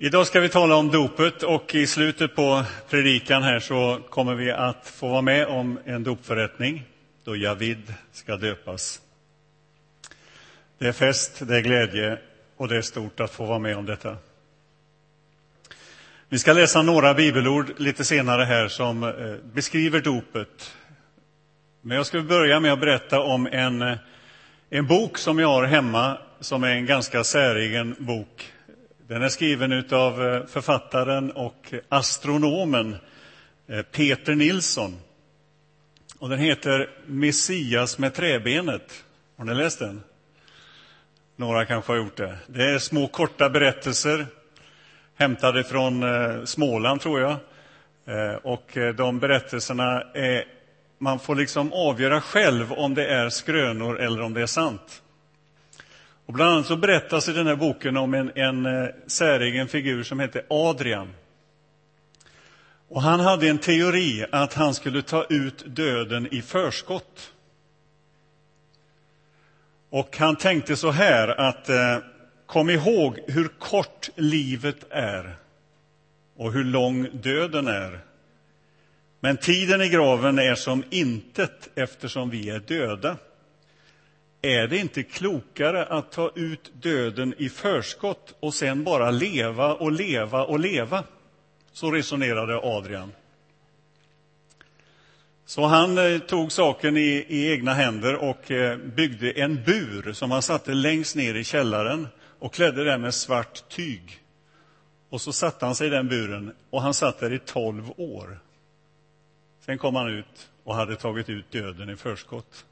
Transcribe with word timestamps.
Idag 0.00 0.26
ska 0.26 0.40
vi 0.40 0.48
tala 0.48 0.76
om 0.76 0.90
dopet 0.90 1.42
och 1.42 1.74
i 1.74 1.86
slutet 1.86 2.34
på 2.34 2.64
predikan 2.90 3.42
här 3.42 3.60
så 3.60 4.00
kommer 4.10 4.34
vi 4.34 4.50
att 4.50 4.88
få 4.88 5.08
vara 5.08 5.22
med 5.22 5.46
om 5.46 5.78
en 5.84 6.04
dopförrättning 6.04 6.84
då 7.24 7.36
Javid 7.36 7.94
ska 8.12 8.36
döpas. 8.36 9.00
Det 10.78 10.88
är 10.88 10.92
fest, 10.92 11.40
det 11.48 11.56
är 11.56 11.60
glädje 11.60 12.18
och 12.56 12.68
det 12.68 12.76
är 12.76 12.82
stort 12.82 13.20
att 13.20 13.30
få 13.30 13.44
vara 13.44 13.58
med 13.58 13.76
om 13.76 13.86
detta. 13.86 14.16
Vi 16.28 16.38
ska 16.38 16.52
läsa 16.52 16.82
några 16.82 17.14
bibelord 17.14 17.80
lite 17.80 18.04
senare 18.04 18.44
här 18.44 18.68
som 18.68 19.02
eh, 19.02 19.34
beskriver 19.52 20.00
dopet. 20.00 20.76
Men 21.80 21.96
jag 21.96 22.06
ska 22.06 22.22
börja 22.22 22.60
med 22.60 22.72
att 22.72 22.80
berätta 22.80 23.20
om 23.20 23.46
en, 23.46 23.82
eh, 23.82 23.98
en 24.70 24.86
bok 24.86 25.18
som 25.18 25.38
jag 25.38 25.48
har 25.48 25.64
hemma 25.64 26.18
som 26.40 26.64
är 26.64 26.70
en 26.70 26.86
ganska 26.86 27.24
säregen 27.24 27.96
bok 27.98 28.52
den 29.08 29.22
är 29.22 29.28
skriven 29.28 29.84
av 29.90 30.26
eh, 30.26 30.46
författaren 30.46 31.30
och 31.30 31.74
astronomen 31.88 32.96
eh, 33.66 33.82
Peter 33.82 34.34
Nilsson. 34.34 34.96
Och 36.18 36.28
den 36.28 36.38
heter 36.38 36.90
Messias 37.06 37.98
med 37.98 38.14
träbenet. 38.14 39.04
Har 39.36 39.44
ni 39.44 39.54
läst 39.54 39.78
den? 39.78 40.02
Några 41.36 41.64
kanske 41.64 41.92
har 41.92 41.96
gjort 41.96 42.16
det. 42.16 42.38
Det 42.46 42.64
är 42.64 42.78
små 42.78 43.06
korta 43.06 43.50
berättelser 43.50 44.26
hämtade 45.16 45.64
från 45.64 46.02
eh, 46.02 46.44
Småland, 46.44 47.00
tror 47.00 47.20
jag. 47.20 47.36
Och 48.42 48.78
de 48.96 49.18
berättelserna 49.18 50.02
är... 50.14 50.44
Man 50.98 51.18
får 51.18 51.34
liksom 51.34 51.72
avgöra 51.72 52.20
själv 52.20 52.72
om 52.72 52.94
det 52.94 53.06
är 53.06 53.28
skrönor 53.28 54.00
eller 54.00 54.22
om 54.22 54.34
det 54.34 54.42
är 54.42 54.46
sant. 54.46 55.02
Och 56.28 56.34
bland 56.34 56.52
annat 56.52 56.66
så 56.66 56.76
berättas 56.76 57.28
i 57.28 57.32
den 57.32 57.46
här 57.46 57.56
boken 57.56 57.96
om 57.96 58.14
en, 58.14 58.32
en 58.34 58.66
eh, 58.66 58.88
säregen 59.06 59.68
figur 59.68 60.02
som 60.02 60.20
hette 60.20 60.44
Adrian. 60.50 61.14
Och 62.88 63.02
han 63.02 63.20
hade 63.20 63.48
en 63.48 63.58
teori 63.58 64.24
att 64.32 64.54
han 64.54 64.74
skulle 64.74 65.02
ta 65.02 65.24
ut 65.24 65.64
döden 65.66 66.28
i 66.34 66.42
förskott. 66.42 67.32
Och 69.90 70.16
han 70.16 70.36
tänkte 70.36 70.76
så 70.76 70.90
här 70.90 71.28
att 71.28 71.68
eh, 71.68 71.98
kom 72.46 72.70
ihåg 72.70 73.18
hur 73.26 73.48
kort 73.58 74.10
livet 74.14 74.86
är 74.90 75.36
och 76.36 76.52
hur 76.52 76.64
lång 76.64 77.08
döden 77.12 77.68
är. 77.68 78.00
Men 79.20 79.36
tiden 79.36 79.82
i 79.82 79.88
graven 79.88 80.38
är 80.38 80.54
som 80.54 80.84
intet 80.90 81.68
eftersom 81.74 82.30
vi 82.30 82.50
är 82.50 82.58
döda. 82.58 83.16
Är 84.42 84.66
det 84.66 84.78
inte 84.78 85.02
klokare 85.02 85.84
att 85.84 86.12
ta 86.12 86.30
ut 86.34 86.72
döden 86.82 87.34
i 87.38 87.48
förskott 87.48 88.34
och 88.40 88.54
sen 88.54 88.84
bara 88.84 89.10
leva 89.10 89.74
och 89.74 89.92
leva 89.92 90.44
och 90.44 90.58
leva? 90.58 91.04
Så 91.72 91.90
resonerade 91.90 92.58
Adrian. 92.62 93.12
Så 95.46 95.64
han 95.64 95.98
eh, 95.98 96.18
tog 96.18 96.52
saken 96.52 96.96
i, 96.96 97.26
i, 97.28 97.52
egna 97.52 97.74
händer 97.74 98.16
och 98.16 98.50
eh, 98.50 98.76
byggde 98.78 99.30
en 99.30 99.64
bur 99.64 100.12
som 100.12 100.30
han 100.30 100.42
satte 100.42 100.74
längst 100.74 101.16
ner 101.16 101.34
i 101.34 101.44
källaren 101.44 102.08
och 102.38 102.54
klädde 102.54 102.84
den 102.84 103.00
med 103.00 103.14
svart 103.14 103.68
tyg. 103.68 104.20
Och 105.08 105.20
så 105.20 105.32
satte 105.32 105.64
han 105.64 105.74
sig 105.74 105.86
i 105.86 105.90
den 105.90 106.08
buren 106.08 106.54
och 106.70 106.82
han 106.82 106.94
satt 106.94 107.20
där 107.20 107.32
i 107.32 107.38
tolv 107.38 107.90
år. 107.96 108.40
Sen 109.60 109.78
kom 109.78 109.94
han 109.94 110.08
ut 110.08 110.50
och 110.64 110.74
hade 110.74 110.96
tagit 110.96 111.28
ut 111.28 111.50
döden 111.50 111.90
i 111.90 111.96
förskott. 111.96 112.64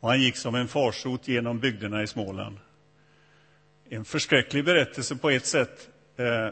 Och 0.00 0.08
han 0.08 0.22
gick 0.22 0.36
som 0.36 0.54
en 0.54 0.68
farsot 0.68 1.28
genom 1.28 1.58
bygderna 1.58 2.02
i 2.02 2.06
Småland. 2.06 2.56
En 3.88 4.04
förskräcklig 4.04 4.64
berättelse 4.64 5.16
på 5.16 5.30
ett 5.30 5.46
sätt. 5.46 5.88
Eh, 6.16 6.48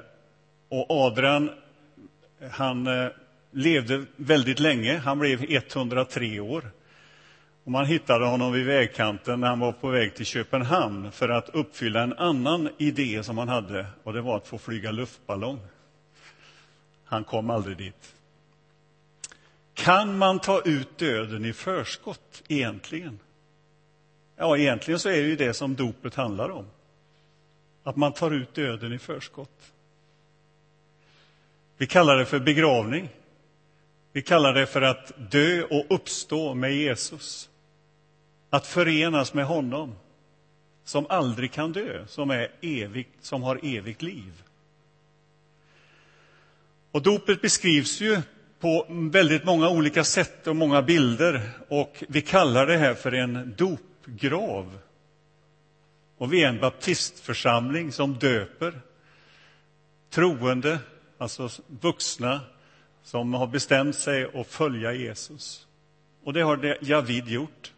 och 0.69 0.87
Adrian, 0.91 1.51
han 2.51 2.87
eh, 2.87 3.09
levde 3.51 4.05
väldigt 4.17 4.61
länge. 4.61 4.97
Han 4.97 5.19
blev 5.19 5.45
103 5.49 6.41
år. 6.41 6.71
Och 7.65 7.73
man 7.73 7.87
hittade 7.87 8.27
honom 8.27 8.53
vid 8.53 8.67
vägkanten 8.67 9.41
när 9.41 9.49
han 9.49 9.59
var 9.59 9.73
på 9.73 9.89
väg 9.89 10.15
till 10.15 10.27
Köpenhamn 10.27 11.13
för 11.13 11.29
att 11.29 11.49
uppfylla 11.49 12.03
en 12.03 12.13
annan 12.13 12.69
idé 12.79 13.23
som 13.23 13.39
han 13.39 13.49
hade, 13.49 13.87
och 14.03 14.13
det 14.13 14.21
var 14.21 14.37
att 14.37 14.49
få 14.49 14.59
flyga 14.59 14.91
luftballong. 14.91 15.61
Han 17.05 17.25
kom 17.25 17.51
aldrig 17.51 17.77
dit. 17.77 18.15
Kan 19.75 20.19
man 20.19 20.39
ta 20.39 20.63
ut 20.65 20.99
döden 20.99 21.45
i 21.45 21.53
förskott, 21.53 22.43
egentligen? 22.49 23.19
Ja, 24.37 24.59
egentligen 24.59 25.01
så 25.01 25.09
är 25.09 25.23
det 25.23 25.29
ju 25.29 25.37
det 25.37 25.55
som 25.55 25.75
dopet 25.75 26.15
handlar 26.15 26.51
om. 26.51 26.67
Att 27.83 27.97
man 27.97 28.13
tar 28.13 28.31
ut 28.31 28.55
döden 28.55 28.93
i 28.93 28.99
förskott. 28.99 29.73
Vi 31.77 31.87
kallar 31.87 32.17
det 32.17 32.27
för 32.27 32.39
begravning. 32.39 33.09
Vi 34.13 34.23
kallar 34.23 34.55
det 34.55 34.67
för 34.67 34.83
att 34.83 35.13
dö 35.31 35.63
och 35.63 35.87
uppstå 35.89 36.55
med 36.55 36.75
Jesus. 36.75 37.49
Att 38.51 38.67
förenas 38.67 39.35
med 39.35 39.47
honom 39.47 39.95
som 40.85 41.07
aldrig 41.09 41.53
kan 41.53 41.73
dö, 41.73 42.07
som, 42.07 42.31
är 42.31 42.49
evigt, 42.61 43.25
som 43.25 43.43
har 43.43 43.61
evigt 43.63 44.03
liv. 44.03 44.43
Och 46.91 47.03
dopet 47.03 47.43
beskrivs 47.43 48.01
ju 48.01 48.23
på 48.61 48.87
väldigt 48.89 49.45
många 49.45 49.69
olika 49.69 50.05
sätt 50.05 50.47
och 50.47 50.57
många 50.57 50.83
bilder. 50.83 51.51
Och 51.69 52.05
vi 52.09 52.23
kallar 52.23 52.67
det 52.67 52.77
här 52.77 52.95
för 52.95 53.13
en 53.13 53.55
dop 53.57 53.81
grav. 54.07 54.79
Och 56.19 56.33
vi 56.33 56.43
är 56.43 56.49
en 56.49 56.61
baptistförsamling 56.61 57.93
som 57.93 58.15
döper 58.15 58.81
troende, 60.11 60.79
alltså 61.19 61.51
vuxna 61.67 62.41
som 63.03 63.35
har 63.35 63.47
bestämt 63.47 63.97
sig 63.97 64.41
att 64.41 64.47
följa 64.47 64.93
Jesus. 64.93 65.67
Och 66.25 66.33
det 66.33 66.41
har 66.41 66.79
Javid 66.81 67.29
gjort. 67.29 67.73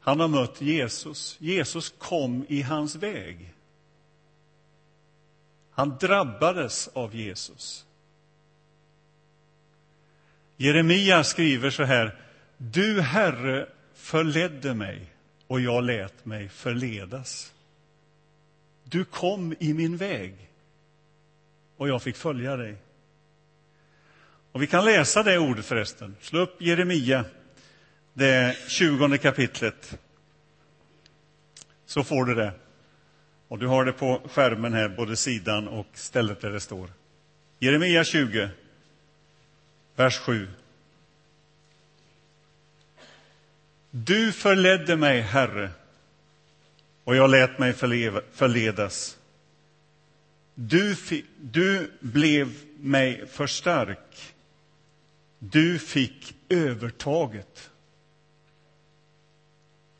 Han 0.00 0.20
har 0.20 0.28
mött 0.28 0.60
Jesus. 0.60 1.36
Jesus 1.40 1.94
kom 1.98 2.46
i 2.48 2.62
hans 2.62 2.96
väg. 2.96 3.54
Han 5.70 5.96
drabbades 6.00 6.88
av 6.88 7.14
Jesus. 7.14 7.86
Jeremia 10.56 11.24
skriver 11.24 11.70
så 11.70 11.82
här. 11.82 12.20
Du, 12.56 13.00
Herre, 13.00 13.68
förledde 13.94 14.74
mig 14.74 15.15
och 15.46 15.60
jag 15.60 15.84
lät 15.84 16.24
mig 16.24 16.48
förledas. 16.48 17.52
Du 18.84 19.04
kom 19.04 19.54
i 19.60 19.74
min 19.74 19.96
väg 19.96 20.34
och 21.76 21.88
jag 21.88 22.02
fick 22.02 22.16
följa 22.16 22.56
dig. 22.56 22.76
Och 24.52 24.62
Vi 24.62 24.66
kan 24.66 24.84
läsa 24.84 25.22
det 25.22 25.38
ordet 25.38 25.64
förresten. 25.64 26.16
Slå 26.20 26.40
upp 26.40 26.62
Jeremia, 26.62 27.24
det 28.12 28.56
tjugonde 28.68 29.18
kapitlet. 29.18 29.98
Så 31.86 32.04
får 32.04 32.24
du 32.24 32.34
det. 32.34 32.52
Och 33.48 33.58
Du 33.58 33.66
har 33.66 33.84
det 33.84 33.92
på 33.92 34.22
skärmen 34.30 34.72
här, 34.72 34.88
både 34.88 35.16
sidan 35.16 35.68
och 35.68 35.86
stället 35.92 36.40
där 36.40 36.50
det 36.50 36.60
står. 36.60 36.90
Jeremia 37.58 38.04
20, 38.04 38.50
vers 39.96 40.18
7. 40.18 40.48
Du 44.04 44.32
förledde 44.32 44.96
mig, 44.96 45.20
Herre, 45.20 45.70
och 47.04 47.16
jag 47.16 47.30
lät 47.30 47.58
mig 47.58 47.72
förledas. 48.32 49.18
Du, 50.54 50.96
du 51.40 51.92
blev 52.00 52.52
mig 52.80 53.26
för 53.26 53.46
stark. 53.46 54.34
Du 55.38 55.78
fick 55.78 56.34
övertaget. 56.48 57.70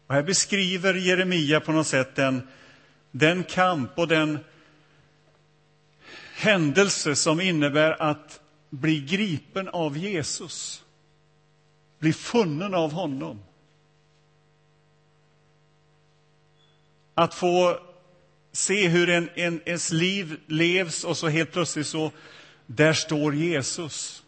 Och 0.06 0.14
här 0.14 0.22
beskriver 0.22 0.94
Jeremia 0.94 1.60
på 1.60 1.72
något 1.72 1.86
sätt 1.86 2.14
den, 2.14 2.48
den 3.10 3.44
kamp 3.44 3.98
och 3.98 4.08
den 4.08 4.38
händelse 6.34 7.16
som 7.16 7.40
innebär 7.40 8.02
att 8.02 8.40
bli 8.70 9.00
gripen 9.00 9.68
av 9.68 9.98
Jesus, 9.98 10.84
bli 11.98 12.12
funnen 12.12 12.74
av 12.74 12.92
honom. 12.92 13.40
Att 17.18 17.34
få 17.34 17.78
se 18.52 18.88
hur 18.88 19.10
en, 19.10 19.28
en, 19.34 19.60
ens 19.64 19.92
liv 19.92 20.40
levs 20.46 21.04
och 21.04 21.16
så 21.16 21.28
helt 21.28 21.52
plötsligt 21.52 21.86
så, 21.86 22.12
där 22.66 22.92
står 22.92 23.34
Jesus. 23.34 24.24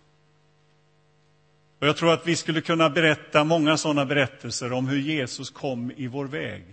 Och 1.79 1.87
jag 1.87 1.96
tror 1.96 2.12
att 2.12 2.26
vi 2.26 2.37
skulle 2.37 2.61
kunna 2.61 2.90
berätta 2.90 3.44
många 3.44 3.76
sådana 3.76 4.06
berättelser 4.06 4.73
om 4.73 4.88
hur 4.88 4.99
Jesus 4.99 5.50
kom 5.50 5.93
i 5.96 6.06
vår 6.06 6.25
väg. 6.25 6.64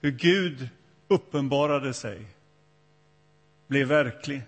Hur 0.00 0.10
Gud 0.10 0.68
uppenbarade 1.08 1.94
sig, 1.94 2.26
blev 3.66 3.88
verklig. 3.88 4.42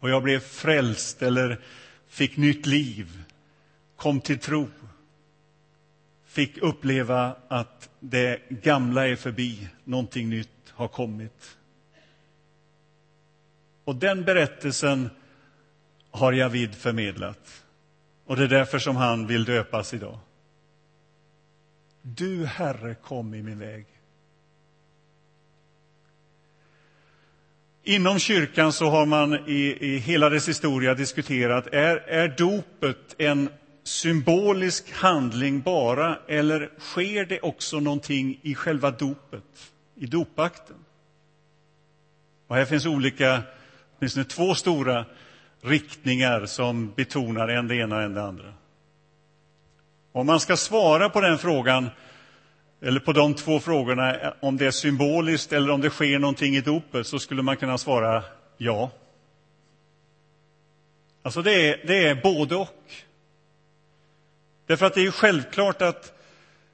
Och 0.00 0.10
jag 0.10 0.22
blev 0.22 0.40
frälst 0.40 1.22
eller 1.22 1.60
fick 2.08 2.36
nytt 2.36 2.66
liv, 2.66 3.22
kom 3.96 4.20
till 4.20 4.38
tro 4.38 4.68
fick 6.30 6.58
uppleva 6.58 7.36
att 7.48 7.90
det 8.00 8.48
gamla 8.48 9.08
är 9.08 9.16
förbi, 9.16 9.68
någonting 9.84 10.28
nytt 10.28 10.48
har 10.68 10.88
kommit. 10.88 11.56
Och 13.84 13.96
den 13.96 14.24
berättelsen 14.24 15.10
har 16.10 16.32
Javid 16.32 16.74
förmedlat. 16.74 17.64
Och 18.26 18.36
det 18.36 18.44
är 18.44 18.48
därför 18.48 18.78
som 18.78 18.96
han 18.96 19.26
vill 19.26 19.44
döpas 19.44 19.94
idag. 19.94 20.18
Du, 22.02 22.46
Herre, 22.46 22.94
kom 22.94 23.34
i 23.34 23.42
min 23.42 23.58
väg. 23.58 23.86
Inom 27.82 28.18
kyrkan 28.18 28.72
så 28.72 28.90
har 28.90 29.06
man 29.06 29.48
i, 29.48 29.76
i 29.80 29.98
hela 29.98 30.28
dess 30.28 30.48
historia 30.48 30.94
diskuterat, 30.94 31.66
är, 31.66 31.96
är 31.96 32.28
dopet 32.38 33.14
en 33.18 33.48
symbolisk 33.90 34.92
handling 34.92 35.60
bara, 35.60 36.18
eller 36.28 36.70
sker 36.78 37.24
det 37.24 37.40
också 37.40 37.80
någonting 37.80 38.38
i 38.42 38.54
själva 38.54 38.90
dopet, 38.90 39.72
i 39.94 40.06
dopakten? 40.06 40.76
Och 42.46 42.56
här 42.56 42.64
finns 42.64 42.86
olika, 42.86 43.42
åtminstone 43.98 44.24
två 44.24 44.54
stora 44.54 45.04
riktningar 45.62 46.46
som 46.46 46.92
betonar 46.96 47.48
en 47.48 47.68
det 47.68 47.76
ena 47.76 47.96
och 47.96 48.02
en 48.02 48.14
det 48.14 48.22
andra. 48.22 48.52
Om 50.12 50.26
man 50.26 50.40
ska 50.40 50.56
svara 50.56 51.08
på 51.08 51.20
den 51.20 51.38
frågan, 51.38 51.90
eller 52.82 53.00
på 53.00 53.12
de 53.12 53.34
två 53.34 53.60
frågorna, 53.60 54.34
om 54.40 54.56
det 54.56 54.66
är 54.66 54.70
symboliskt 54.70 55.52
eller 55.52 55.70
om 55.70 55.80
det 55.80 55.90
sker 55.90 56.18
någonting 56.18 56.56
i 56.56 56.60
dopet, 56.60 57.06
så 57.06 57.18
skulle 57.18 57.42
man 57.42 57.56
kunna 57.56 57.78
svara 57.78 58.22
ja. 58.56 58.90
Alltså 61.22 61.42
det 61.42 61.68
är, 61.68 61.86
det 61.86 62.08
är 62.08 62.14
både 62.22 62.56
och. 62.56 62.92
Därför 64.70 64.86
att 64.86 64.94
det 64.94 65.00
är 65.00 65.04
ju 65.04 65.12
självklart 65.12 65.82
att 65.82 66.12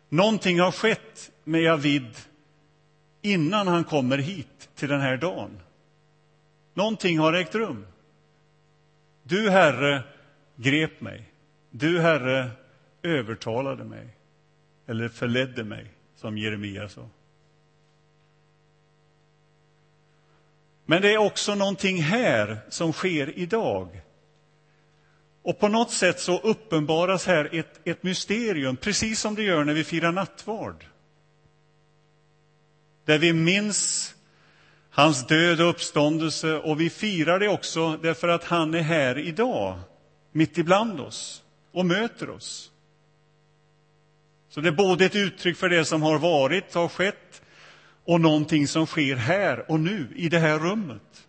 någonting 0.08 0.60
har 0.60 0.72
skett 0.72 1.30
med 1.44 1.62
Javid 1.62 2.16
innan 3.22 3.68
han 3.68 3.84
kommer 3.84 4.18
hit 4.18 4.68
till 4.74 4.88
den 4.88 5.00
här 5.00 5.16
dagen. 5.16 5.60
Någonting 6.74 7.18
har 7.18 7.32
ägt 7.32 7.54
rum. 7.54 7.86
Du, 9.22 9.50
Herre, 9.50 10.02
grep 10.56 11.00
mig. 11.00 11.32
Du, 11.70 12.00
Herre, 12.00 12.50
övertalade 13.02 13.84
mig, 13.84 14.16
eller 14.86 15.08
förledde 15.08 15.64
mig, 15.64 15.86
som 16.16 16.38
Jeremia 16.38 16.88
sa. 16.88 17.08
Men 20.86 21.02
det 21.02 21.12
är 21.12 21.18
också 21.18 21.54
någonting 21.54 22.02
här 22.02 22.58
som 22.68 22.92
sker 22.92 23.38
idag. 23.38 24.00
Och 25.46 25.58
på 25.58 25.68
något 25.68 25.90
sätt 25.90 26.20
så 26.20 26.38
uppenbaras 26.38 27.26
här 27.26 27.48
ett, 27.52 27.80
ett 27.84 28.02
mysterium, 28.02 28.76
precis 28.76 29.20
som 29.20 29.34
det 29.34 29.42
gör 29.42 29.64
när 29.64 29.74
vi 29.74 29.84
firar 29.84 30.12
nattvard. 30.12 30.84
Där 33.04 33.18
vi 33.18 33.32
minns 33.32 34.14
hans 34.90 35.26
död 35.26 35.60
och 35.60 35.70
uppståndelse 35.70 36.56
och 36.56 36.80
vi 36.80 36.90
firar 36.90 37.38
det 37.38 37.48
också 37.48 37.96
därför 37.96 38.28
att 38.28 38.44
han 38.44 38.74
är 38.74 38.80
här 38.80 39.18
idag, 39.18 39.78
mitt 40.32 40.58
ibland 40.58 41.00
oss 41.00 41.42
och 41.72 41.86
möter 41.86 42.30
oss. 42.30 42.70
Så 44.48 44.60
det 44.60 44.68
är 44.68 44.72
både 44.72 45.04
ett 45.04 45.16
uttryck 45.16 45.56
för 45.56 45.68
det 45.68 45.84
som 45.84 46.02
har 46.02 46.18
varit, 46.18 46.74
har 46.74 46.88
skett 46.88 47.42
och 48.04 48.20
någonting 48.20 48.68
som 48.68 48.86
sker 48.86 49.16
här 49.16 49.70
och 49.70 49.80
nu, 49.80 50.08
i 50.16 50.28
det 50.28 50.38
här 50.38 50.58
rummet. 50.58 51.26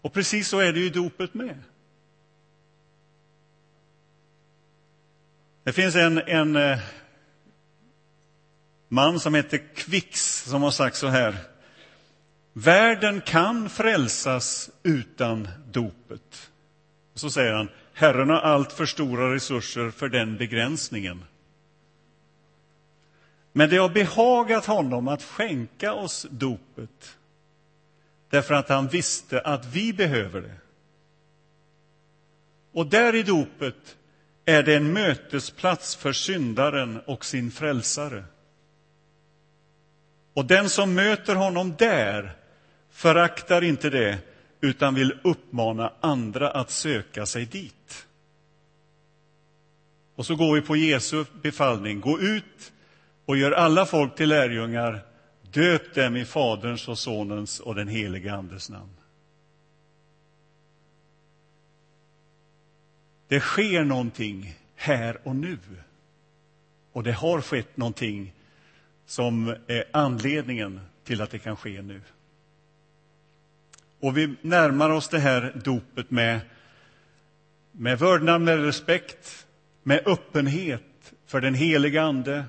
Och 0.00 0.12
precis 0.12 0.48
så 0.48 0.58
är 0.58 0.72
det 0.72 0.80
ju 0.80 0.86
i 0.86 0.90
dopet 0.90 1.34
med. 1.34 1.58
Det 5.64 5.72
finns 5.72 5.94
en, 5.94 6.18
en 6.18 6.56
eh, 6.56 6.78
man 8.88 9.20
som 9.20 9.34
heter 9.34 9.74
Kvix 9.74 10.44
som 10.44 10.62
har 10.62 10.70
sagt 10.70 10.96
så 10.96 11.06
här. 11.06 11.36
Världen 12.52 13.20
kan 13.20 13.68
frälsas 13.68 14.70
utan 14.82 15.48
dopet. 15.72 16.50
Så 17.14 17.30
säger 17.30 17.52
han, 17.52 17.68
Herren 17.92 18.30
har 18.30 18.40
allt 18.40 18.72
för 18.72 18.86
stora 18.86 19.34
resurser 19.34 19.90
för 19.90 20.08
den 20.08 20.36
begränsningen. 20.36 21.24
Men 23.52 23.70
det 23.70 23.76
har 23.76 23.88
behagat 23.88 24.66
honom 24.66 25.08
att 25.08 25.22
skänka 25.22 25.92
oss 25.92 26.26
dopet 26.30 27.16
därför 28.30 28.54
att 28.54 28.68
han 28.68 28.88
visste 28.88 29.40
att 29.40 29.66
vi 29.66 29.92
behöver 29.92 30.40
det. 30.40 30.56
Och 32.72 32.86
där 32.86 33.14
i 33.14 33.22
dopet 33.22 33.96
är 34.44 34.62
det 34.62 34.74
en 34.74 34.92
mötesplats 34.92 35.96
för 35.96 36.12
syndaren 36.12 37.00
och 37.06 37.24
sin 37.24 37.50
frälsare. 37.50 38.24
Och 40.34 40.44
den 40.44 40.68
som 40.68 40.94
möter 40.94 41.34
honom 41.34 41.74
där 41.78 42.32
föraktar 42.90 43.64
inte 43.64 43.90
det 43.90 44.18
utan 44.60 44.94
vill 44.94 45.18
uppmana 45.24 45.92
andra 46.00 46.50
att 46.50 46.70
söka 46.70 47.26
sig 47.26 47.46
dit. 47.46 48.06
Och 50.14 50.26
så 50.26 50.36
går 50.36 50.54
vi 50.54 50.60
på 50.60 50.76
Jesu 50.76 51.24
befallning. 51.42 52.00
Gå 52.00 52.20
ut 52.20 52.72
och 53.26 53.36
gör 53.36 53.52
alla 53.52 53.86
folk 53.86 54.14
till 54.16 54.28
lärjungar. 54.28 55.00
Döp 55.52 55.94
dem 55.94 56.16
i 56.16 56.24
Faderns 56.24 56.88
och 56.88 56.98
Sonens 56.98 57.60
och 57.60 57.74
den 57.74 57.88
helige 57.88 58.34
Andes 58.34 58.70
namn. 58.70 58.96
Det 63.32 63.40
sker 63.40 63.84
någonting 63.84 64.54
här 64.74 65.18
och 65.22 65.36
nu. 65.36 65.58
Och 66.92 67.02
det 67.02 67.12
har 67.12 67.40
skett 67.40 67.76
någonting 67.76 68.34
som 69.06 69.56
är 69.66 69.84
anledningen 69.92 70.80
till 71.04 71.22
att 71.22 71.30
det 71.30 71.38
kan 71.38 71.56
ske 71.56 71.82
nu. 71.82 72.00
Och 74.00 74.16
vi 74.16 74.34
närmar 74.42 74.90
oss 74.90 75.08
det 75.08 75.18
här 75.18 75.60
dopet 75.64 76.10
med, 76.10 76.40
med 77.72 77.98
vördnad, 77.98 78.40
med 78.40 78.64
respekt, 78.64 79.46
med 79.82 80.02
öppenhet 80.06 81.12
för 81.26 81.40
den 81.40 81.54
heliga 81.54 82.02
Ande, 82.02 82.44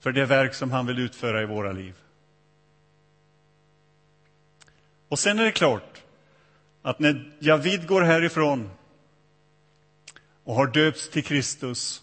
för 0.00 0.12
det 0.12 0.24
verk 0.24 0.54
som 0.54 0.70
han 0.70 0.86
vill 0.86 0.98
utföra 0.98 1.42
i 1.42 1.46
våra 1.46 1.72
liv. 1.72 1.94
Och 5.08 5.18
sen 5.18 5.38
är 5.38 5.44
det 5.44 5.52
klart 5.52 6.02
att 6.82 6.98
när 6.98 7.32
Javid 7.38 7.86
går 7.86 8.02
härifrån 8.02 8.70
och 10.44 10.54
har 10.54 10.66
döpts 10.66 11.08
till 11.08 11.24
Kristus 11.24 12.02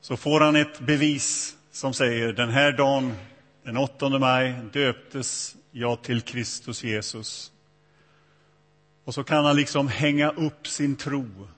så 0.00 0.16
får 0.16 0.40
han 0.40 0.56
ett 0.56 0.80
bevis 0.80 1.56
som 1.70 1.94
säger 1.94 2.32
den 2.32 2.50
här 2.50 2.72
dagen, 2.72 3.14
den 3.62 3.76
8 3.76 4.18
maj, 4.18 4.54
döptes 4.72 5.56
jag 5.70 6.02
till 6.02 6.20
Kristus 6.20 6.84
Jesus. 6.84 7.52
Och 9.04 9.14
så 9.14 9.24
kan 9.24 9.44
han 9.44 9.56
liksom 9.56 9.88
hänga 9.88 10.30
upp 10.30 10.66
sin 10.66 10.96
tro, 10.96 11.48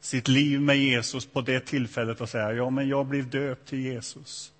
sitt 0.00 0.28
liv 0.28 0.60
med 0.60 0.78
Jesus 0.78 1.26
på 1.26 1.40
det 1.40 1.60
tillfället 1.60 2.20
och 2.20 2.28
säga, 2.28 2.52
ja, 2.52 2.70
men 2.70 2.88
jag 2.88 3.06
blev 3.06 3.30
döpt 3.30 3.68
till 3.68 3.78
Jesus. 3.78 4.52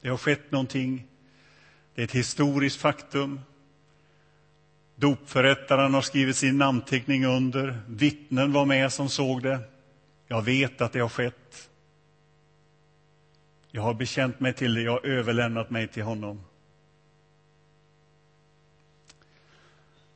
Det 0.00 0.08
har 0.08 0.16
skett 0.16 0.50
någonting. 0.50 1.06
Det 1.94 2.02
är 2.02 2.04
ett 2.04 2.12
historiskt 2.12 2.80
faktum. 2.80 3.40
Dopförrättaren 5.02 5.94
har 5.94 6.02
skrivit 6.02 6.36
sin 6.36 6.58
namnteckning 6.58 7.26
under. 7.26 7.80
Vittnen 7.86 8.52
var 8.52 8.64
med 8.64 8.92
som 8.92 9.08
såg 9.08 9.42
det. 9.42 9.58
Jag 10.26 10.42
vet 10.42 10.80
att 10.80 10.92
det 10.92 11.00
har 11.00 11.08
skett. 11.08 11.68
Jag 13.70 13.82
har 13.82 13.94
bekänt 13.94 14.40
mig 14.40 14.52
till 14.52 14.74
det, 14.74 14.82
jag 14.82 14.92
har 14.92 15.06
överlämnat 15.06 15.70
mig 15.70 15.88
till 15.88 16.02
honom. 16.02 16.44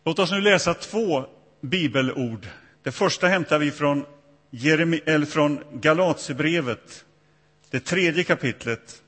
Låt 0.04 0.18
oss 0.18 0.30
nu 0.30 0.40
läsa 0.40 0.74
två 0.74 1.24
bibelord. 1.60 2.46
Det 2.82 2.92
första 2.92 3.26
hämtar 3.26 3.58
vi 3.58 3.70
från, 3.70 4.04
Jeremi, 4.50 5.00
eller 5.06 5.26
från 5.26 5.60
Galatsebrevet, 5.72 7.04
det 7.70 7.80
tredje 7.80 8.24
kapitlet. 8.24 9.02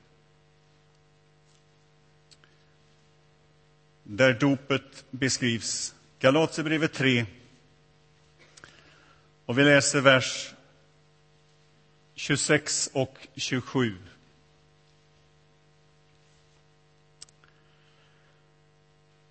Där 4.11 4.33
dopet 4.33 5.05
beskrivs. 5.11 5.95
Galaterbrevet 6.19 6.93
3. 6.93 7.25
Och 9.45 9.59
vi 9.59 9.63
läser 9.63 10.01
vers 10.01 10.53
26 12.15 12.89
och 12.93 13.27
27. 13.35 13.95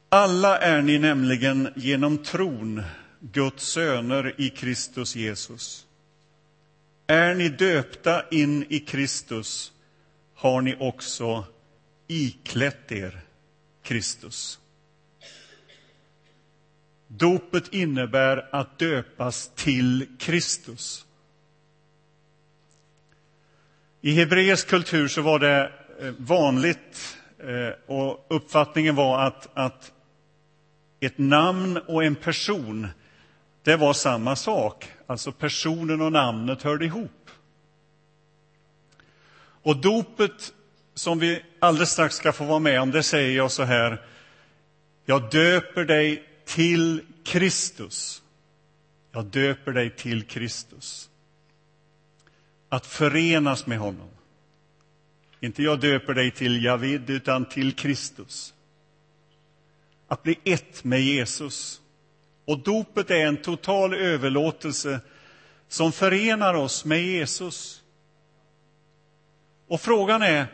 Alla 0.09 0.59
är 0.59 0.83
ni 0.83 0.99
nämligen 0.99 1.73
genom 1.77 2.19
tron 2.19 2.83
Guds 3.21 3.65
söner 3.65 4.35
i 4.41 4.51
Kristus 4.51 5.17
Jesus. 5.17 5.87
Är 7.07 7.35
ni 7.35 7.49
döpta 7.49 8.29
in 8.29 8.67
i 8.69 8.81
Kristus 8.81 9.73
har 10.35 10.61
ni 10.61 10.77
också 10.81 11.45
iklätt 12.07 12.93
er 12.93 13.21
Kristus. 13.83 14.59
Dopet 17.09 17.75
innebär 17.75 18.49
att 18.53 18.79
döpas 18.79 19.53
till 19.55 20.07
Kristus. 20.19 21.07
I 24.01 24.13
hebreisk 24.13 24.69
kultur 24.69 25.09
så 25.09 25.23
var 25.23 25.39
det 25.39 25.73
eh, 26.01 26.13
vanligt 26.19 27.19
eh, 27.39 27.95
och 27.95 28.27
uppfattningen 28.29 28.95
var 28.95 29.27
att, 29.27 29.49
att 29.55 29.93
ett 31.01 31.19
namn 31.19 31.77
och 31.77 32.05
en 32.05 32.17
person, 32.17 32.89
det 33.63 33.77
var 33.77 33.93
samma 33.93 34.37
sak. 34.37 34.93
Alltså 35.07 35.33
personen 35.33 36.01
och 36.01 36.13
namnet 36.13 36.63
hörde 36.63 36.85
ihop. 36.85 37.31
Och 39.63 39.77
dopet 39.77 40.53
som 40.95 41.19
vi 41.19 41.43
alldeles 41.59 41.91
strax 41.91 42.15
ska 42.15 42.33
få 42.33 42.45
vara 42.45 42.59
med 42.59 42.81
om, 42.81 42.91
det 42.91 43.03
säger 43.03 43.37
jag 43.37 43.51
så 43.51 43.63
här. 43.63 44.03
Jag 45.05 45.31
döper 45.31 45.85
dig 45.85 46.28
till 46.49 47.03
Kristus. 47.25 48.23
Jag 49.13 49.25
döper 49.25 49.73
dig 49.73 49.91
till 49.91 50.25
Kristus. 50.25 51.11
Att 52.69 52.87
förenas 52.87 53.67
med 53.67 53.79
honom. 53.79 54.09
Inte 55.41 55.63
jag 55.63 55.81
döper 55.81 56.15
dig 56.15 56.31
till 56.31 56.65
Javid, 56.65 57.11
utan 57.11 57.45
till 57.45 57.73
Kristus. 57.73 58.55
Att 60.07 60.23
bli 60.23 60.39
ett 60.45 60.85
med 60.85 61.01
Jesus. 61.01 61.81
Och 62.45 62.59
dopet 62.59 63.11
är 63.11 63.27
en 63.27 63.43
total 63.43 63.95
överlåtelse 63.95 65.01
som 65.69 65.93
förenar 65.93 66.55
oss 66.55 66.85
med 66.85 67.03
Jesus. 67.03 67.83
Och 69.67 69.81
frågan 69.81 70.23
är, 70.23 70.47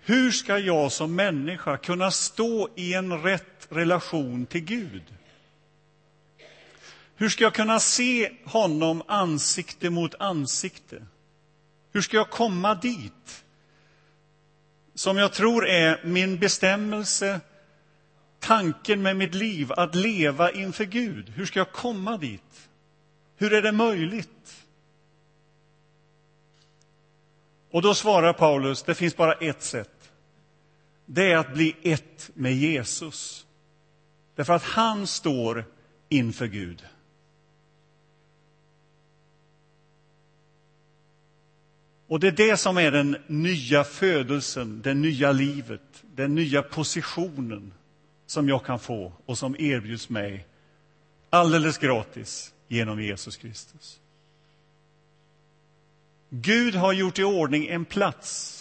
hur 0.00 0.30
ska 0.30 0.58
jag 0.58 0.92
som 0.92 1.14
människa 1.14 1.76
kunna 1.76 2.10
stå 2.10 2.68
i 2.76 2.94
en 2.94 3.22
rätt 3.22 3.68
relation 3.70 4.46
till 4.46 4.64
Gud? 4.64 5.02
Hur 7.20 7.28
ska 7.28 7.44
jag 7.44 7.54
kunna 7.54 7.80
se 7.80 8.32
honom 8.44 9.02
ansikte 9.06 9.90
mot 9.90 10.14
ansikte? 10.18 11.06
Hur 11.92 12.00
ska 12.00 12.16
jag 12.16 12.30
komma 12.30 12.74
dit? 12.74 13.44
Som 14.94 15.16
jag 15.16 15.32
tror 15.32 15.66
är 15.66 16.00
min 16.04 16.38
bestämmelse, 16.38 17.40
tanken 18.38 19.02
med 19.02 19.16
mitt 19.16 19.34
liv, 19.34 19.72
att 19.72 19.94
leva 19.94 20.50
inför 20.50 20.84
Gud. 20.84 21.28
Hur 21.28 21.46
ska 21.46 21.58
jag 21.58 21.72
komma 21.72 22.16
dit? 22.16 22.68
Hur 23.36 23.52
är 23.52 23.62
det 23.62 23.72
möjligt? 23.72 24.64
Och 27.70 27.82
då 27.82 27.94
svarar 27.94 28.32
Paulus, 28.32 28.82
det 28.82 28.94
finns 28.94 29.16
bara 29.16 29.32
ett 29.32 29.62
sätt. 29.62 30.10
Det 31.06 31.32
är 31.32 31.36
att 31.36 31.54
bli 31.54 31.76
ett 31.82 32.30
med 32.34 32.56
Jesus. 32.56 33.46
Därför 34.34 34.52
att 34.52 34.64
han 34.64 35.06
står 35.06 35.64
inför 36.08 36.46
Gud. 36.46 36.84
Och 42.08 42.20
det 42.20 42.26
är 42.26 42.32
det 42.32 42.56
som 42.56 42.78
är 42.78 42.90
den 42.90 43.16
nya 43.26 43.84
födelsen, 43.84 44.82
det 44.82 44.94
nya 44.94 45.32
livet, 45.32 46.04
den 46.14 46.34
nya 46.34 46.62
positionen 46.62 47.72
som 48.26 48.48
jag 48.48 48.64
kan 48.64 48.78
få 48.78 49.12
och 49.26 49.38
som 49.38 49.56
erbjuds 49.58 50.08
mig 50.08 50.46
alldeles 51.30 51.78
gratis 51.78 52.54
genom 52.68 53.02
Jesus 53.02 53.36
Kristus. 53.36 54.00
Gud 56.30 56.74
har 56.74 56.92
gjort 56.92 57.18
i 57.18 57.24
ordning 57.24 57.66
en 57.66 57.84
plats 57.84 58.54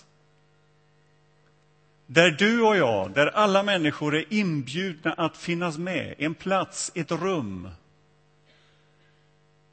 där 2.06 2.32
du 2.32 2.62
och 2.62 2.78
jag, 2.78 3.12
där 3.12 3.28
alla 3.28 3.64
människor 3.64 4.16
är 4.16 4.34
inbjudna 4.34 5.14
att 5.14 5.38
finnas 5.38 5.78
med. 5.78 6.16
En 6.18 6.34
plats, 6.36 6.92
ett 6.96 7.12
rum 7.12 7.70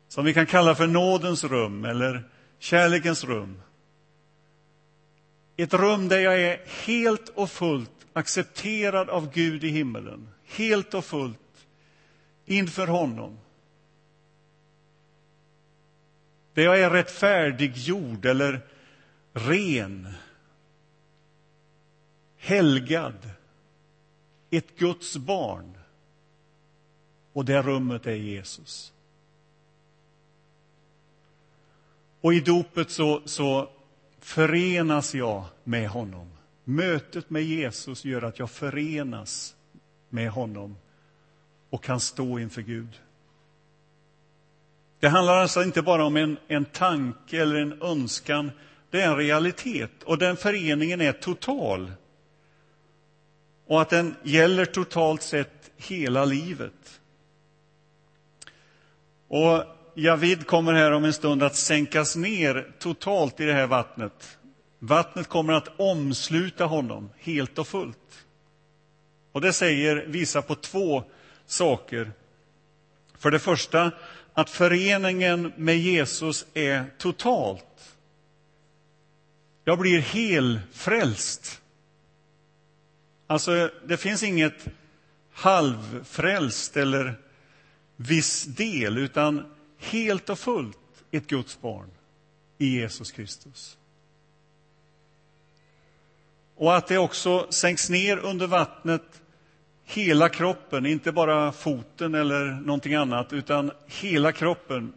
som 0.08 0.24
vi 0.24 0.34
kan 0.34 0.46
kalla 0.46 0.74
för 0.74 0.86
nådens 0.86 1.44
rum 1.44 1.84
eller 1.84 2.24
kärlekens 2.64 3.24
rum. 3.24 3.62
Ett 5.56 5.74
rum 5.74 6.08
där 6.08 6.18
jag 6.18 6.40
är 6.40 6.60
helt 6.66 7.28
och 7.28 7.50
fullt 7.50 8.06
accepterad 8.12 9.10
av 9.10 9.32
Gud 9.32 9.64
i 9.64 9.68
himmelen. 9.68 10.28
Helt 10.44 10.94
och 10.94 11.04
fullt 11.04 11.66
inför 12.44 12.86
honom. 12.86 13.38
Där 16.54 16.62
jag 16.62 16.80
är 16.80 16.90
rättfärdiggjord 16.90 18.26
eller 18.26 18.60
ren. 19.32 20.08
Helgad. 22.36 23.30
Ett 24.50 24.78
Guds 24.78 25.16
barn. 25.16 25.78
Och 27.32 27.44
det 27.44 27.62
rummet 27.62 28.06
är 28.06 28.14
Jesus. 28.14 28.93
Och 32.24 32.34
i 32.34 32.40
dopet 32.40 32.90
så, 32.90 33.22
så 33.24 33.68
förenas 34.20 35.14
jag 35.14 35.44
med 35.64 35.88
honom. 35.88 36.30
Mötet 36.64 37.30
med 37.30 37.42
Jesus 37.42 38.04
gör 38.04 38.22
att 38.22 38.38
jag 38.38 38.50
förenas 38.50 39.56
med 40.08 40.30
honom 40.30 40.76
och 41.70 41.84
kan 41.84 42.00
stå 42.00 42.38
inför 42.38 42.62
Gud. 42.62 43.00
Det 45.00 45.08
handlar 45.08 45.36
alltså 45.36 45.62
inte 45.62 45.82
bara 45.82 46.04
om 46.04 46.16
en, 46.16 46.36
en 46.48 46.64
tanke 46.64 47.42
eller 47.42 47.56
en 47.56 47.82
önskan, 47.82 48.50
det 48.90 49.02
är 49.02 49.08
en 49.08 49.16
realitet. 49.16 50.02
Och 50.02 50.18
den 50.18 50.36
föreningen 50.36 51.00
är 51.00 51.12
total. 51.12 51.92
Och 53.66 53.82
att 53.82 53.90
den 53.90 54.14
gäller 54.22 54.64
totalt 54.64 55.22
sett 55.22 55.70
hela 55.76 56.24
livet. 56.24 57.00
Och 59.28 59.73
Javid 59.94 60.46
kommer 60.46 60.72
här 60.72 60.92
om 60.92 61.04
en 61.04 61.12
stund 61.12 61.42
att 61.42 61.56
sänkas 61.56 62.16
ner 62.16 62.72
totalt 62.78 63.40
i 63.40 63.44
det 63.44 63.52
här 63.52 63.66
vattnet. 63.66 64.38
Vattnet 64.78 65.28
kommer 65.28 65.52
att 65.52 65.80
omsluta 65.80 66.64
honom 66.64 67.10
helt 67.18 67.58
och 67.58 67.68
fullt. 67.68 68.26
Och 69.32 69.40
det 69.40 69.52
säger, 69.52 70.06
visar 70.06 70.42
på 70.42 70.54
två 70.54 71.04
saker. 71.46 72.12
För 73.18 73.30
det 73.30 73.38
första 73.38 73.92
att 74.32 74.50
föreningen 74.50 75.52
med 75.56 75.78
Jesus 75.78 76.46
är 76.54 76.84
totalt. 76.98 77.96
Jag 79.64 79.78
blir 79.78 80.00
helfrälst. 80.00 81.60
Alltså, 83.26 83.70
det 83.86 83.96
finns 83.96 84.22
inget 84.22 84.66
halvfrälst 85.32 86.76
eller 86.76 87.14
viss 87.96 88.44
del, 88.44 88.98
utan 88.98 89.53
helt 89.90 90.30
och 90.30 90.38
fullt 90.38 90.78
ett 91.10 91.26
Guds 91.26 91.60
barn 91.60 91.90
i 92.58 92.66
Jesus 92.66 93.12
Kristus. 93.12 93.78
Och 96.56 96.76
att 96.76 96.86
det 96.86 96.98
också 96.98 97.46
sänks 97.50 97.90
ner 97.90 98.16
under 98.16 98.46
vattnet 98.46 99.22
hela 99.84 100.28
kroppen, 100.28 100.86
inte 100.86 101.12
bara 101.12 101.52
foten 101.52 102.14
eller 102.14 102.44
någonting 102.44 102.94
annat, 102.94 103.32
utan 103.32 103.70
hela 103.86 104.32
kroppen 104.32 104.92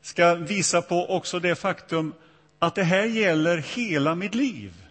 ska 0.00 0.34
visa 0.34 0.82
på 0.82 1.06
också 1.16 1.38
det 1.38 1.54
faktum 1.54 2.14
att 2.58 2.74
det 2.74 2.84
här 2.84 3.04
gäller 3.04 3.58
hela 3.58 4.14
mitt 4.14 4.34
liv. 4.34 4.84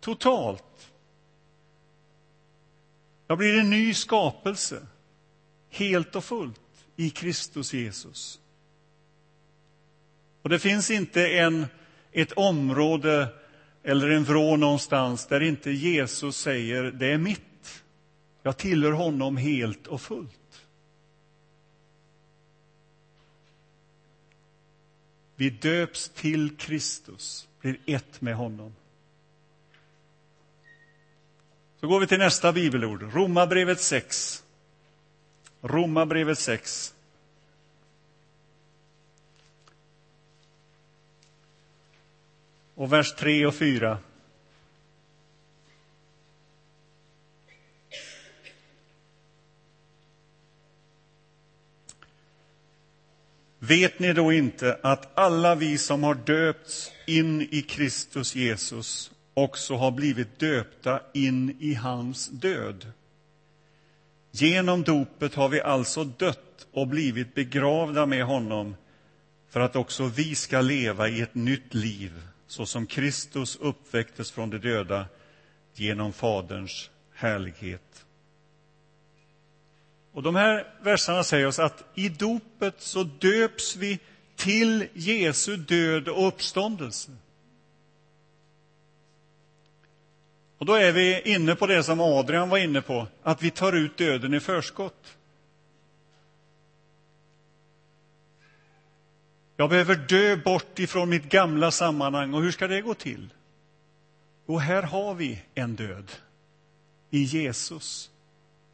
Totalt. 0.00 0.90
Jag 3.26 3.38
blir 3.38 3.58
en 3.58 3.70
ny 3.70 3.94
skapelse, 3.94 4.86
helt 5.70 6.16
och 6.16 6.24
fullt 6.24 6.63
i 6.96 7.10
Kristus 7.10 7.72
Jesus. 7.72 8.40
Och 10.42 10.48
det 10.48 10.58
finns 10.58 10.90
inte 10.90 11.28
en, 11.28 11.66
ett 12.12 12.32
område 12.32 13.28
eller 13.82 14.10
en 14.10 14.24
vrå 14.24 14.56
någonstans 14.56 15.26
där 15.26 15.40
inte 15.40 15.70
Jesus 15.70 16.36
säger 16.36 16.82
det 16.82 17.06
är 17.06 17.18
mitt. 17.18 17.84
Jag 18.42 18.56
tillhör 18.56 18.92
honom 18.92 19.36
helt 19.36 19.86
och 19.86 20.00
fullt. 20.00 20.66
Vi 25.36 25.50
döps 25.50 26.08
till 26.08 26.56
Kristus, 26.56 27.48
blir 27.60 27.76
ett 27.86 28.20
med 28.20 28.34
honom. 28.34 28.74
Så 31.80 31.86
går 31.86 32.00
vi 32.00 32.06
till 32.06 32.18
nästa 32.18 32.52
bibelord, 32.52 33.02
Romarbrevet 33.02 33.80
6. 33.80 34.43
Romarbrevet 35.66 36.38
6. 36.38 36.94
Och 42.74 42.92
vers 42.92 43.14
3 43.14 43.46
och 43.46 43.54
4. 43.54 43.98
Vet 53.58 53.98
ni 53.98 54.12
då 54.12 54.32
inte 54.32 54.78
att 54.82 55.18
alla 55.18 55.54
vi 55.54 55.78
som 55.78 56.02
har 56.02 56.14
döpts 56.14 56.92
in 57.06 57.42
i 57.42 57.62
Kristus 57.62 58.34
Jesus 58.34 59.10
också 59.34 59.74
har 59.74 59.90
blivit 59.90 60.38
döpta 60.38 61.00
in 61.14 61.56
i 61.60 61.74
hans 61.74 62.28
död? 62.28 62.92
Genom 64.36 64.82
dopet 64.82 65.34
har 65.34 65.48
vi 65.48 65.60
alltså 65.60 66.04
dött 66.04 66.66
och 66.72 66.88
blivit 66.88 67.34
begravda 67.34 68.06
med 68.06 68.24
honom 68.24 68.76
för 69.48 69.60
att 69.60 69.76
också 69.76 70.04
vi 70.04 70.34
ska 70.34 70.60
leva 70.60 71.08
i 71.08 71.20
ett 71.20 71.34
nytt 71.34 71.74
liv 71.74 72.22
så 72.46 72.66
som 72.66 72.86
Kristus 72.86 73.56
uppväcktes 73.56 74.30
från 74.30 74.50
de 74.50 74.58
döda 74.58 75.06
genom 75.74 76.12
Faderns 76.12 76.90
härlighet. 77.14 78.04
Och 80.12 80.22
de 80.22 80.34
här 80.36 80.74
verserna 80.82 81.24
säger 81.24 81.46
oss 81.46 81.58
att 81.58 81.84
i 81.94 82.08
dopet 82.08 82.74
så 82.78 83.02
döps 83.02 83.76
vi 83.76 83.98
till 84.36 84.88
Jesu 84.92 85.56
död 85.56 86.08
och 86.08 86.28
uppståndelse. 86.28 87.10
Och 90.58 90.66
då 90.66 90.74
är 90.74 90.92
vi 90.92 91.22
inne 91.22 91.54
på 91.54 91.66
det 91.66 91.82
som 91.82 92.00
Adrian 92.00 92.48
var 92.48 92.58
inne 92.58 92.82
på, 92.82 93.06
att 93.22 93.42
vi 93.42 93.50
tar 93.50 93.72
ut 93.72 93.96
döden 93.96 94.34
i 94.34 94.40
förskott. 94.40 95.16
Jag 99.56 99.70
behöver 99.70 99.94
dö 99.94 100.36
bort 100.36 100.78
ifrån 100.78 101.08
mitt 101.08 101.24
gamla 101.24 101.70
sammanhang. 101.70 102.34
Och 102.34 102.42
hur 102.42 102.50
ska 102.50 102.66
det 102.66 102.80
gå 102.80 102.94
till? 102.94 103.28
Och 104.46 104.60
här 104.60 104.82
har 104.82 105.14
vi 105.14 105.42
en 105.54 105.76
död 105.76 106.12
i 107.10 107.22
Jesus. 107.22 108.10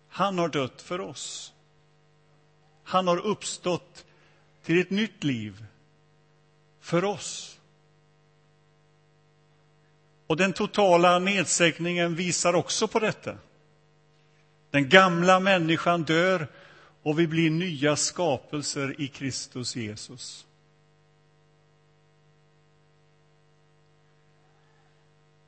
Han 0.08 0.38
har 0.38 0.48
dött 0.48 0.82
för 0.82 1.00
oss. 1.00 1.52
Han 2.84 3.08
har 3.08 3.18
uppstått 3.18 4.04
till 4.62 4.80
ett 4.80 4.90
nytt 4.90 5.24
liv 5.24 5.64
för 6.80 7.04
oss. 7.04 7.59
Och 10.30 10.36
den 10.36 10.52
totala 10.52 11.18
nedsäckningen 11.18 12.14
visar 12.14 12.54
också 12.54 12.88
på 12.88 12.98
detta. 12.98 13.38
Den 14.70 14.88
gamla 14.88 15.40
människan 15.40 16.02
dör 16.02 16.46
och 17.02 17.18
vi 17.18 17.26
blir 17.26 17.50
nya 17.50 17.96
skapelser 17.96 19.00
i 19.00 19.08
Kristus 19.08 19.76
Jesus. 19.76 20.46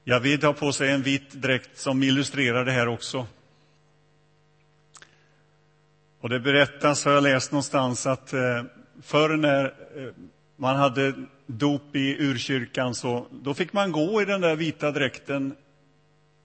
Javid 0.05 0.45
har 0.45 0.53
på 0.53 0.73
sig 0.73 0.91
en 0.91 1.03
vit 1.03 1.33
dräkt 1.33 1.79
som 1.79 2.03
illustrerar 2.03 2.65
det 2.65 2.73
här 2.73 2.89
också. 2.89 3.27
Och 6.21 6.29
det 6.29 6.41
berättas, 6.41 7.05
har 7.05 7.13
jag 7.13 7.23
läst 7.23 7.53
någonstans, 7.53 8.07
att 8.07 8.33
eh, 8.33 8.65
förr 9.03 9.37
när 9.37 9.65
eh, 9.97 10.13
man 10.57 10.77
hade 10.77 11.15
dop 11.47 11.97
i 11.97 12.17
urkyrkan 12.19 12.95
så 12.95 13.27
då 13.31 13.55
fick 13.55 13.73
man 13.73 13.93
gå 13.93 14.23
i 14.23 14.25
den 14.25 14.41
där 14.41 14.57
vita 14.57 14.91
dräkten 14.91 15.57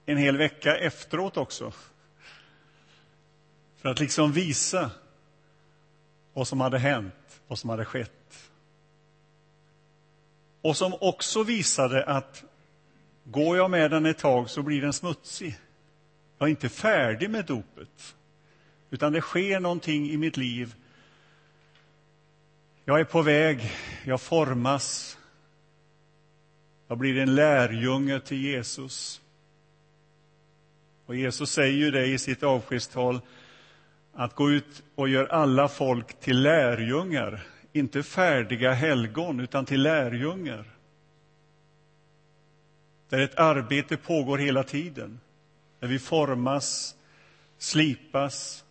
en 0.06 0.16
hel 0.16 0.36
vecka 0.36 0.76
efteråt 0.76 1.36
också. 1.36 1.72
För 3.76 3.88
att 3.88 4.00
liksom 4.00 4.32
visa 4.32 4.90
vad 6.32 6.48
som 6.48 6.60
hade 6.60 6.78
hänt, 6.78 7.40
vad 7.48 7.58
som 7.58 7.70
hade 7.70 7.84
skett. 7.84 8.50
Och 10.60 10.76
som 10.76 10.94
också 11.00 11.42
visade 11.42 12.04
att 12.04 12.44
går 13.24 13.56
jag 13.56 13.70
med 13.70 13.90
den 13.90 14.06
ett 14.06 14.18
tag 14.18 14.50
så 14.50 14.62
blir 14.62 14.80
den 14.80 14.92
smutsig. 14.92 15.58
Jag 16.38 16.46
är 16.46 16.50
inte 16.50 16.68
färdig 16.68 17.30
med 17.30 17.44
dopet, 17.44 18.16
utan 18.90 19.12
det 19.12 19.20
sker 19.20 19.60
någonting 19.60 20.10
i 20.10 20.16
mitt 20.16 20.36
liv 20.36 20.74
jag 22.88 23.00
är 23.00 23.04
på 23.04 23.22
väg, 23.22 23.72
jag 24.04 24.20
formas. 24.20 25.18
Jag 26.86 26.98
blir 26.98 27.18
en 27.18 27.34
lärjunge 27.34 28.20
till 28.20 28.44
Jesus. 28.44 29.20
Och 31.06 31.16
Jesus 31.16 31.50
säger 31.50 31.76
ju 31.76 31.90
det 31.90 32.06
i 32.06 32.18
sitt 32.18 32.42
avskedstal, 32.42 33.20
att 34.12 34.34
gå 34.34 34.50
ut 34.50 34.82
och 34.94 35.08
gör 35.08 35.26
alla 35.26 35.68
folk 35.68 36.20
till 36.20 36.42
lärjungar, 36.42 37.42
inte 37.72 38.02
färdiga 38.02 38.72
helgon, 38.72 39.40
utan 39.40 39.64
till 39.64 39.82
lärjungar. 39.82 40.64
Där 43.08 43.18
ett 43.18 43.38
arbete 43.38 43.96
pågår 43.96 44.38
hela 44.38 44.62
tiden, 44.62 45.20
där 45.80 45.88
vi 45.88 45.98
formas, 45.98 46.94
slipas, 47.58 48.64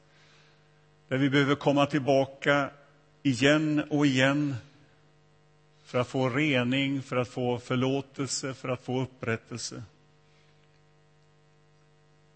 där 1.07 1.17
vi 1.17 1.29
behöver 1.29 1.55
komma 1.55 1.85
tillbaka 1.85 2.69
igen 3.27 3.83
och 3.89 4.05
igen 4.05 4.55
för 5.85 5.99
att 5.99 6.07
få 6.07 6.29
rening, 6.29 7.01
för 7.01 7.15
att 7.15 7.27
få 7.27 7.59
förlåtelse, 7.59 8.53
för 8.53 8.69
att 8.69 8.85
få 8.85 9.01
upprättelse. 9.01 9.83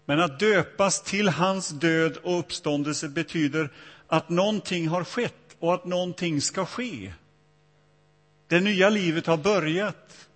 Men 0.04 0.20
att 0.20 0.38
döpas 0.38 1.02
till 1.02 1.28
hans 1.28 1.68
död 1.68 2.16
och 2.16 2.38
uppståndelse 2.38 3.08
betyder 3.08 3.70
att 4.06 4.28
någonting 4.28 4.88
har 4.88 5.04
skett 5.04 5.56
och 5.58 5.74
att 5.74 5.84
någonting 5.84 6.40
ska 6.40 6.66
ske. 6.66 7.12
Det 8.46 8.60
nya 8.60 8.88
livet 8.88 9.26
har 9.26 9.36
börjat. 9.36 10.28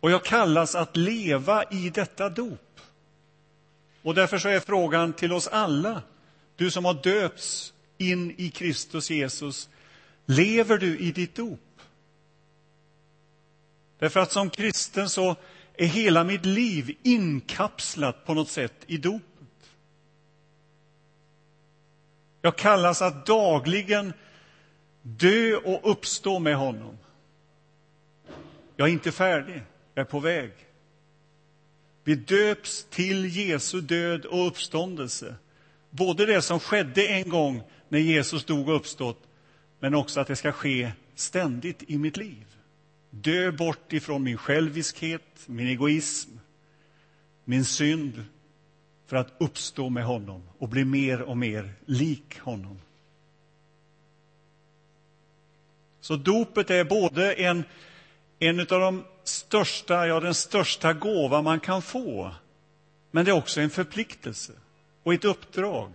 Och 0.00 0.10
jag 0.10 0.24
kallas 0.24 0.74
att 0.74 0.96
leva 0.96 1.64
i 1.64 1.90
detta 1.90 2.28
dop. 2.28 2.80
Och 4.02 4.14
därför 4.14 4.38
så 4.38 4.48
är 4.48 4.60
frågan 4.60 5.12
till 5.12 5.32
oss 5.32 5.48
alla, 5.48 6.02
du 6.56 6.70
som 6.70 6.84
har 6.84 6.94
döpts 6.94 7.72
in 7.98 8.34
i 8.36 8.50
Kristus 8.50 9.10
Jesus, 9.10 9.68
lever 10.26 10.78
du 10.78 10.98
i 10.98 11.12
ditt 11.12 11.34
dop? 11.34 11.60
Därför 13.98 14.20
att 14.20 14.32
som 14.32 14.50
kristen 14.50 15.08
så 15.08 15.36
är 15.74 15.86
hela 15.86 16.24
mitt 16.24 16.44
liv 16.44 16.96
inkapslat 17.02 18.26
på 18.26 18.34
något 18.34 18.50
sätt 18.50 18.74
i 18.86 18.96
dopet. 18.96 19.70
Jag 22.42 22.56
kallas 22.56 23.02
att 23.02 23.26
dagligen 23.26 24.12
dö 25.02 25.56
och 25.56 25.90
uppstå 25.90 26.38
med 26.38 26.56
honom. 26.56 26.98
Jag 28.76 28.88
är 28.88 28.92
inte 28.92 29.12
färdig, 29.12 29.62
jag 29.94 30.06
är 30.06 30.10
på 30.10 30.20
väg. 30.20 30.50
Vi 32.04 32.14
döps 32.14 32.86
till 32.90 33.36
Jesu 33.36 33.80
död 33.80 34.24
och 34.24 34.46
uppståndelse. 34.46 35.34
Både 35.90 36.26
det 36.26 36.42
som 36.42 36.60
skedde 36.60 37.06
en 37.06 37.28
gång 37.28 37.62
när 37.88 37.98
Jesus 37.98 38.44
dog 38.44 38.68
och 38.68 38.76
uppstått, 38.76 39.28
men 39.80 39.94
också 39.94 40.20
att 40.20 40.26
det 40.26 40.36
ska 40.36 40.52
ske 40.52 40.92
ständigt 41.14 41.82
i 41.86 41.98
mitt 41.98 42.16
liv. 42.16 42.46
Dö 43.10 43.52
bort 43.52 43.92
ifrån 43.92 44.22
min 44.22 44.36
själviskhet, 44.36 45.44
min 45.46 45.66
egoism, 45.66 46.30
min 47.44 47.64
synd 47.64 48.24
för 49.06 49.16
att 49.16 49.34
uppstå 49.38 49.88
med 49.88 50.04
honom 50.04 50.42
och 50.58 50.68
bli 50.68 50.84
mer 50.84 51.22
och 51.22 51.36
mer 51.36 51.72
lik 51.84 52.38
honom. 52.38 52.80
Så 56.00 56.16
dopet 56.16 56.70
är 56.70 56.84
både 56.84 57.32
en, 57.32 57.64
en 58.38 58.60
av 58.60 58.66
de 58.66 59.04
största, 59.24 60.06
ja, 60.06 60.20
den 60.20 60.34
största 60.34 60.92
gåva 60.92 61.42
man 61.42 61.60
kan 61.60 61.82
få, 61.82 62.34
men 63.10 63.24
det 63.24 63.30
är 63.30 63.36
också 63.36 63.60
en 63.60 63.70
förpliktelse 63.70 64.52
och 65.08 65.14
ett 65.14 65.24
uppdrag 65.24 65.94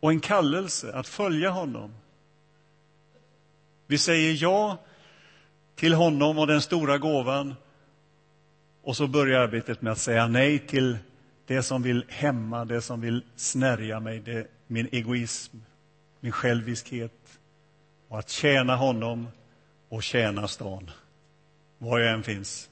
och 0.00 0.10
en 0.10 0.20
kallelse 0.20 0.92
att 0.92 1.08
följa 1.08 1.50
honom. 1.50 1.94
Vi 3.86 3.98
säger 3.98 4.42
ja 4.42 4.78
till 5.74 5.94
honom 5.94 6.38
och 6.38 6.46
den 6.46 6.60
stora 6.60 6.98
gåvan 6.98 7.54
och 8.82 8.96
så 8.96 9.06
börjar 9.06 9.40
arbetet 9.40 9.82
med 9.82 9.92
att 9.92 9.98
säga 9.98 10.26
nej 10.26 10.58
till 10.58 10.98
det 11.46 11.62
som 11.62 11.82
vill 11.82 12.04
hämma, 12.08 12.64
det 12.64 12.82
som 12.82 13.00
vill 13.00 13.22
snärja 13.36 14.00
mig, 14.00 14.20
det, 14.20 14.46
min 14.66 14.88
egoism, 14.92 15.56
min 16.20 16.32
själviskhet 16.32 17.38
och 18.08 18.18
att 18.18 18.28
tjäna 18.28 18.76
honom 18.76 19.28
och 19.88 20.02
tjäna 20.02 20.48
stan, 20.48 20.90
var 21.78 21.98
jag 21.98 22.12
än 22.12 22.22
finns. 22.22 22.69